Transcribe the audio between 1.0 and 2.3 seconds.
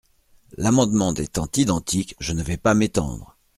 étant identique,